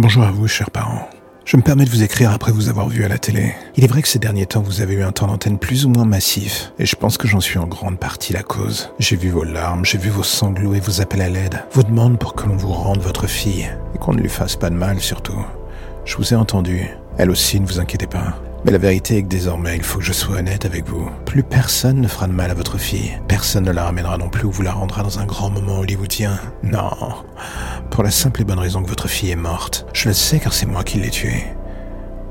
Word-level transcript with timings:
Bonjour 0.00 0.22
à 0.22 0.30
vous, 0.30 0.46
chers 0.46 0.70
parents. 0.70 1.10
Je 1.44 1.56
me 1.56 1.62
permets 1.62 1.84
de 1.84 1.90
vous 1.90 2.04
écrire 2.04 2.30
après 2.30 2.52
vous 2.52 2.68
avoir 2.68 2.88
vu 2.88 3.02
à 3.04 3.08
la 3.08 3.18
télé. 3.18 3.52
Il 3.76 3.82
est 3.82 3.88
vrai 3.88 4.00
que 4.00 4.06
ces 4.06 4.20
derniers 4.20 4.46
temps, 4.46 4.62
vous 4.62 4.80
avez 4.80 4.94
eu 4.94 5.02
un 5.02 5.10
temps 5.10 5.26
d'antenne 5.26 5.58
plus 5.58 5.86
ou 5.86 5.88
moins 5.88 6.04
massif, 6.04 6.72
et 6.78 6.86
je 6.86 6.94
pense 6.94 7.18
que 7.18 7.26
j'en 7.26 7.40
suis 7.40 7.58
en 7.58 7.66
grande 7.66 7.98
partie 7.98 8.32
la 8.32 8.44
cause. 8.44 8.90
J'ai 9.00 9.16
vu 9.16 9.30
vos 9.30 9.42
larmes, 9.42 9.84
j'ai 9.84 9.98
vu 9.98 10.08
vos 10.08 10.22
sanglots 10.22 10.74
et 10.74 10.78
vos 10.78 11.00
appels 11.00 11.20
à 11.20 11.28
l'aide, 11.28 11.64
vos 11.72 11.82
demandes 11.82 12.16
pour 12.16 12.36
que 12.36 12.46
l'on 12.46 12.56
vous 12.56 12.72
rende 12.72 13.00
votre 13.00 13.26
fille, 13.26 13.68
et 13.92 13.98
qu'on 13.98 14.12
ne 14.12 14.20
lui 14.20 14.28
fasse 14.28 14.54
pas 14.54 14.70
de 14.70 14.76
mal 14.76 15.00
surtout. 15.00 15.44
Je 16.04 16.16
vous 16.16 16.32
ai 16.32 16.36
entendu. 16.36 16.86
Elle 17.16 17.32
aussi, 17.32 17.58
ne 17.58 17.66
vous 17.66 17.80
inquiétez 17.80 18.06
pas. 18.06 18.40
Mais 18.68 18.72
la 18.72 18.78
vérité 18.78 19.16
est 19.16 19.22
que 19.22 19.28
désormais, 19.28 19.76
il 19.76 19.82
faut 19.82 19.98
que 19.98 20.04
je 20.04 20.12
sois 20.12 20.36
honnête 20.36 20.66
avec 20.66 20.86
vous. 20.86 21.10
Plus 21.24 21.42
personne 21.42 22.02
ne 22.02 22.06
fera 22.06 22.26
de 22.26 22.34
mal 22.34 22.50
à 22.50 22.54
votre 22.54 22.76
fille. 22.76 23.18
Personne 23.26 23.64
ne 23.64 23.70
la 23.70 23.84
ramènera 23.84 24.18
non 24.18 24.28
plus 24.28 24.44
ou 24.44 24.50
vous 24.50 24.60
la 24.60 24.72
rendra 24.72 25.02
dans 25.02 25.18
un 25.20 25.24
grand 25.24 25.48
moment 25.48 25.78
hollywoodien. 25.78 26.38
Non. 26.62 26.90
Pour 27.90 28.04
la 28.04 28.10
simple 28.10 28.42
et 28.42 28.44
bonne 28.44 28.58
raison 28.58 28.82
que 28.82 28.90
votre 28.90 29.08
fille 29.08 29.30
est 29.30 29.36
morte. 29.36 29.86
Je 29.94 30.08
le 30.08 30.14
sais 30.14 30.38
car 30.38 30.52
c'est 30.52 30.66
moi 30.66 30.84
qui 30.84 30.98
l'ai 30.98 31.08
tuée. 31.08 31.46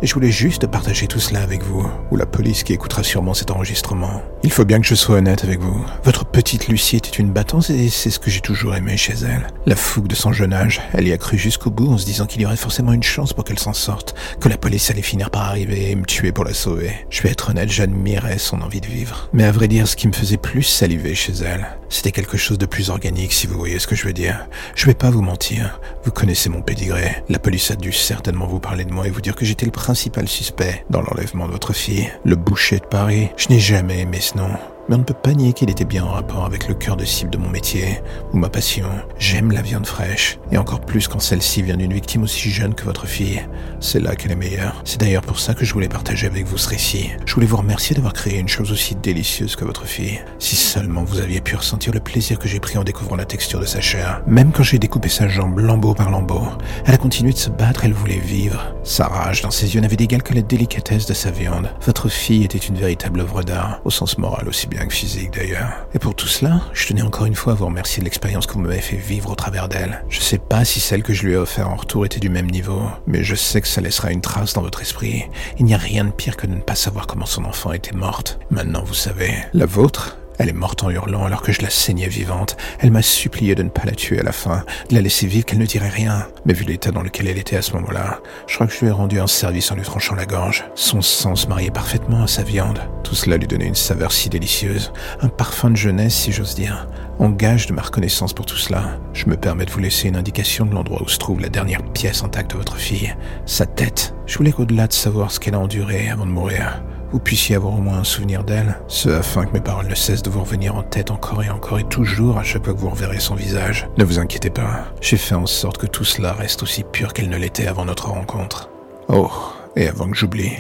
Et 0.04 0.08
je 0.08 0.14
voulais 0.14 0.32
juste 0.32 0.68
partager 0.68 1.08
tout 1.08 1.20
cela 1.20 1.42
avec 1.42 1.64
vous, 1.64 1.90
ou 2.12 2.18
la 2.18 2.28
police 2.28 2.62
qui 2.62 2.74
écoutera 2.74 3.02
sûrement 3.02 3.34
cet 3.34 3.50
enregistrement. 3.50 4.22
Il 4.44 4.52
faut 4.52 4.64
bien 4.64 4.80
que 4.80 4.86
je 4.86 4.94
sois 4.94 5.18
honnête 5.18 5.44
avec 5.44 5.60
vous. 5.60 5.84
Votre 6.04 6.24
petite 6.24 6.68
Lucie 6.68 6.98
était 6.98 7.10
une 7.10 7.32
battante 7.32 7.72
et 7.72 7.90
c'est 7.90 8.12
ce 8.12 8.20
que 8.20 8.30
j'ai 8.30 8.42
toujours 8.42 8.76
aimé 8.76 8.96
chez 8.96 9.14
elle. 9.14 9.48
La 9.66 9.76
fougue 9.76 10.08
de 10.08 10.14
son 10.14 10.32
jeune 10.32 10.54
âge, 10.54 10.82
elle 10.94 11.08
y 11.08 11.14
a 11.14 11.18
cru 11.18 11.40
jusqu'au 11.40 11.72
bout 11.72 11.92
en 11.92 11.98
se 11.98 12.06
disant 12.06 12.28
qu'il 12.28 12.42
y 12.42 12.46
aurait 12.46 12.56
forcément 12.56 12.94
une 12.94 13.02
chance 13.02 13.34
pour 13.34 13.44
qu'elle 13.44 13.58
s'en 13.58 13.74
sorte, 13.74 14.14
que 14.40 14.50
la 14.50 14.58
police 14.58 14.92
allait 14.92 15.02
finir 15.02 15.32
par 15.32 15.44
arriver 15.44 15.90
et 15.90 15.96
me 15.96 16.06
tuer 16.06 16.32
pour 16.32 16.46
la 16.46 16.54
sauver. 16.54 16.92
Je 17.10 17.24
vais 17.24 17.32
être 17.32 17.50
honnête, 17.50 17.72
j'admirais 17.72 18.38
son 18.38 18.62
envie 18.62 18.82
de 18.82 18.88
vivre. 18.88 19.30
Mais 19.34 19.46
à 19.46 19.52
vrai 19.52 19.68
dire, 19.68 19.88
ce 19.88 19.96
qui 19.96 20.08
me 20.08 20.14
faisait 20.14 20.38
plus 20.38 20.64
saliver 20.64 21.16
chez 21.16 21.34
elle, 21.44 21.68
c'était 21.90 22.12
quelque 22.12 22.38
chose 22.38 22.60
de 22.60 22.66
plus 22.66 22.92
organique 22.92 23.34
si 23.34 23.48
vous 23.48 23.58
voyez 23.58 23.80
ce 23.80 23.88
que 23.88 23.96
je 23.96 24.06
veux 24.06 24.14
dire. 24.14 24.48
Je 24.76 24.86
vais 24.86 24.94
pas 24.94 25.10
vous 25.10 25.22
mentir, 25.22 25.80
vous 26.04 26.12
connaissez 26.12 26.50
mon 26.50 26.62
pédigré. 26.62 27.24
La 27.30 27.40
police 27.40 27.72
a 27.72 27.76
dû 27.76 27.92
certainement 27.92 28.46
vous 28.46 28.60
parler 28.60 28.86
de 28.86 28.94
moi 28.94 29.08
et 29.08 29.10
vous 29.10 29.22
dire 29.22 29.36
que 29.36 29.46
j'étais 29.46 29.66
le 29.66 29.72
principal 29.88 30.28
suspect 30.28 30.84
dans 30.90 31.00
l'enlèvement 31.00 31.48
de 31.48 31.54
votre 31.54 31.72
fille. 31.72 32.12
Le 32.26 32.36
boucher 32.36 32.80
de 32.80 32.86
Paris, 32.86 33.30
je 33.38 33.48
n'ai 33.48 33.60
jamais 33.60 34.02
aimé 34.02 34.20
ce 34.20 34.38
nom 34.38 34.50
mais 34.88 34.96
on 34.96 35.00
ne 35.00 35.04
peut 35.04 35.14
pas 35.14 35.34
nier 35.34 35.54
qu'il 35.54 35.70
était 35.70 35.86
bien 35.86 36.04
en 36.04 36.12
rapport 36.12 36.46
avec 36.46 36.68
le 36.68 36.74
cœur 36.74 36.96
de 36.96 37.06
cible 37.06 37.32
de 37.32 37.38
mon 37.38 37.50
métier 37.50 38.02
ou 38.34 38.38
ma 38.38 38.50
passion. 38.50 38.90
J'aime 39.20 39.52
la 39.52 39.62
viande 39.62 39.86
fraîche, 39.86 40.40
et 40.52 40.58
encore 40.58 40.82
plus 40.82 41.08
quand 41.08 41.20
celle-ci 41.20 41.62
vient 41.62 41.78
d'une 41.78 41.94
victime 41.94 42.24
aussi 42.24 42.50
jeune 42.50 42.74
que 42.74 42.86
votre 42.86 43.06
fille. 43.06 43.42
C'est 43.80 44.00
là 44.00 44.16
qu'elle 44.16 44.32
est 44.32 44.36
meilleure. 44.36 44.82
C'est 44.86 45.00
d'ailleurs 45.00 45.24
pour 45.24 45.40
ça 45.40 45.54
que 45.54 45.66
je 45.66 45.74
voulais 45.74 45.90
partager 45.90 46.28
avec 46.28 46.46
vous 46.46 46.58
ce 46.58 46.70
récit. 46.70 47.12
Je 47.26 47.34
voulais 47.34 47.48
vous 47.48 47.58
remercier 47.58 47.96
d'avoir 47.96 48.14
créé 48.14 48.40
une 48.40 48.48
chose 48.48 48.72
aussi 48.72 48.96
délicieuse 48.96 49.56
que 49.56 49.66
votre 49.66 49.86
fille. 49.86 50.20
Si 50.40 50.56
seulement 50.56 51.04
vous 51.04 51.20
aviez 51.20 51.42
pu 51.42 51.56
ressentir 51.56 51.94
le 51.94 52.00
plaisir 52.00 52.40
que 52.40 52.48
j'ai 52.48 52.60
pris 52.60 52.78
en 52.78 52.84
découvrant 52.84 53.16
la 53.16 53.26
texture 53.26 53.60
de 53.60 53.66
sa 53.66 53.82
chair. 53.82 54.22
Même 54.28 54.52
quand 54.52 54.64
j'ai 54.64 54.80
découpé 54.80 55.10
sa 55.10 55.28
jambe 55.28 55.60
lambeau 55.60 55.94
par 55.94 56.10
lambeau, 56.10 56.44
elle 56.86 56.94
a 56.94 56.98
continué 56.98 57.34
de 57.34 57.38
se 57.38 57.50
battre, 57.50 57.86
elle 57.86 57.94
voulait 57.94 58.20
vivre. 58.20 58.74
Sa 58.84 59.08
rage 59.08 59.42
dans 59.42 59.52
ses 59.52 59.76
yeux 59.76 59.82
n'avait 59.82 59.96
d'égal 59.98 60.24
que 60.24 60.34
la 60.34 60.42
délicatesse 60.42 61.06
de 61.06 61.14
sa 61.14 61.32
viande. 61.32 61.70
Votre 61.86 62.10
fille 62.10 62.44
était 62.44 62.58
une 62.58 62.76
véritable 62.76 63.20
œuvre 63.20 63.44
d'art, 63.44 63.82
au 63.84 63.90
sens 63.90 64.18
moral 64.18 64.48
aussi 64.48 64.68
bien 64.68 64.77
physique 64.90 65.32
d'ailleurs. 65.34 65.88
Et 65.94 66.00
pour 66.00 66.16
tout 66.16 66.28
cela, 66.28 66.62
je 66.74 66.88
tenais 66.88 67.02
encore 67.02 67.26
une 67.26 67.36
fois 67.36 67.54
à 67.54 67.56
vous 67.56 67.66
remercier 67.66 68.00
de 68.00 68.06
l'expérience 68.06 68.46
que 68.46 68.54
vous 68.54 68.62
m'avez 68.62 68.82
fait 68.82 68.98
vivre 68.98 69.32
au 69.32 69.36
travers 69.36 69.68
d'elle. 69.68 70.04
Je 70.10 70.20
sais 70.20 70.38
pas 70.38 70.66
si 70.66 70.80
celle 70.80 71.04
que 71.04 71.14
je 71.14 71.26
lui 71.26 71.34
ai 71.34 71.38
offert 71.38 71.70
en 71.70 71.76
retour 71.76 72.06
était 72.06 72.20
du 72.20 72.30
même 72.30 72.50
niveau, 72.50 72.82
mais 73.06 73.24
je 73.24 73.36
sais 73.36 73.62
que 73.62 73.68
ça 73.68 73.82
laissera 73.82 74.12
une 74.12 74.22
trace 74.22 74.54
dans 74.54 74.62
votre 74.62 74.82
esprit. 74.82 75.26
Il 75.60 75.66
n'y 75.66 75.74
a 75.74 75.78
rien 75.78 76.06
de 76.06 76.12
pire 76.12 76.38
que 76.38 76.48
de 76.48 76.56
ne 76.56 76.62
pas 76.62 76.76
savoir 76.76 77.08
comment 77.08 77.26
son 77.26 77.46
enfant 77.46 77.74
était 77.74 77.96
morte. 77.96 78.40
Maintenant 78.50 78.84
vous 78.84 78.94
savez. 78.94 79.34
La 79.54 79.66
vôtre 79.66 80.18
elle 80.38 80.50
est 80.50 80.54
morte 80.54 80.84
en 80.84 80.90
hurlant 80.90 81.26
alors 81.26 81.42
que 81.42 81.52
je 81.52 81.62
la 81.62 81.70
saignais 81.70 82.08
vivante. 82.08 82.58
Elle 82.80 82.92
m'a 82.92 83.02
supplié 83.02 83.56
de 83.56 83.64
ne 83.64 83.70
pas 83.70 83.86
la 83.86 83.94
tuer 83.94 84.20
à 84.20 84.24
la 84.24 84.32
fin, 84.32 84.64
de 84.90 84.96
la 84.96 85.02
laisser 85.02 85.28
vivre, 85.28 85.46
qu'elle 85.46 85.60
ne 85.60 85.66
dirait 85.66 85.90
rien. 85.90 86.28
Mais 86.46 86.54
vu 86.54 86.64
l'état 86.64 86.92
dans 86.92 87.02
lequel 87.02 87.28
elle 87.28 87.38
était 87.38 87.58
à 87.58 87.62
ce 87.62 87.74
moment-là, 87.74 88.20
je 88.48 88.56
crois 88.56 88.68
que 88.68 88.74
je 88.74 88.80
lui 88.80 88.88
ai 88.88 88.92
rendu 88.92 89.20
un 89.20 89.28
service 89.28 89.72
en 89.72 89.76
lui 89.76 89.84
tranchant 89.84 90.16
la 90.16 90.26
gorge. 90.26 90.66
Son 90.76 91.02
sang 91.02 91.36
se 91.36 91.48
mariait 91.48 91.72
parfaitement 91.72 92.24
à 92.24 92.28
sa 92.28 92.44
viande. 92.44 92.80
Tout 93.04 93.16
cela 93.16 93.38
lui 93.38 93.48
donnait 93.48 93.68
une 93.68 93.76
saveur 93.76 94.12
si 94.12 94.30
délicieuse, 94.30 94.92
un 95.22 95.30
parfum 95.30 95.72
de 95.72 95.76
jeunesse 95.78 96.16
si 96.16 96.32
j'ose 96.32 96.56
dire. 96.56 96.88
En 97.20 97.30
gage 97.30 97.66
de 97.66 97.74
ma 97.74 97.82
reconnaissance 97.82 98.34
pour 98.34 98.46
tout 98.46 98.58
cela, 98.58 99.00
je 99.14 99.26
me 99.26 99.38
permets 99.38 99.66
de 99.66 99.72
vous 99.72 99.80
laisser 99.80 100.08
une 100.08 100.16
indication 100.16 100.66
de 100.66 100.76
l'endroit 100.76 101.02
où 101.02 101.08
se 101.08 101.18
trouve 101.18 101.42
la 101.42 101.50
dernière 101.50 101.84
pièce 101.84 102.24
intacte 102.24 102.52
de 102.52 102.58
votre 102.58 102.78
fille, 102.78 103.16
sa 103.48 103.66
tête. 103.66 104.14
Je 104.28 104.38
voulais 104.38 104.52
qu'au-delà 104.52 104.86
de 104.88 104.94
savoir 104.94 105.32
ce 105.32 105.40
qu'elle 105.40 105.56
a 105.56 105.60
enduré 105.60 106.10
avant 106.10 106.28
de 106.28 106.32
mourir, 106.32 106.84
vous 107.12 107.20
puissiez 107.20 107.56
avoir 107.56 107.74
au 107.74 107.82
moins 107.82 108.00
un 108.00 108.04
souvenir 108.04 108.44
d'elle, 108.44 108.80
ce 108.88 109.10
afin 109.10 109.46
que 109.46 109.54
mes 109.54 109.62
paroles 109.62 109.88
ne 109.88 109.96
cessent 109.96 110.24
de 110.24 110.30
vous 110.30 110.42
revenir 110.42 110.76
en 110.76 110.84
tête 110.84 111.12
encore 111.12 111.44
et 111.44 111.50
encore 111.50 111.80
et 111.80 111.84
toujours 111.84 112.38
à 112.38 112.44
chaque 112.44 112.66
fois 112.66 112.74
que 112.74 112.80
vous 112.80 112.90
reverrez 112.90 113.20
son 113.20 113.36
visage. 113.36 113.88
Ne 113.98 114.04
vous 114.04 114.20
inquiétez 114.20 114.50
pas, 114.50 114.86
j'ai 115.02 115.18
fait 115.18 115.36
en 115.36 115.46
sorte 115.46 115.78
que 115.78 115.88
tout 115.88 116.06
cela 116.06 116.34
reste 116.34 116.64
aussi 116.64 116.84
pur 116.84 117.14
qu'elle 117.14 117.30
ne 117.30 117.38
l'était 117.38 117.68
avant 117.68 117.86
notre 117.86 118.10
rencontre. 118.10 118.70
Oh, 119.08 119.32
et 119.76 119.88
avant 119.88 120.10
que 120.10 120.18
j'oublie, 120.18 120.54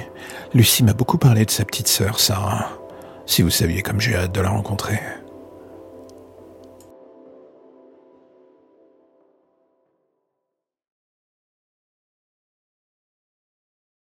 Lucie 0.54 0.84
m'a 0.84 0.94
beaucoup 0.94 1.18
parlé 1.18 1.46
de 1.46 1.52
sa 1.52 1.66
petite 1.66 1.88
sœur, 1.88 2.20
Sarah. 2.20 2.70
Si 3.26 3.42
vous 3.42 3.50
saviez 3.50 3.82
comme 3.82 4.00
j'ai 4.00 4.16
hâte 4.16 4.32
de 4.32 4.42
la 4.42 4.50
rencontrer. 4.50 5.00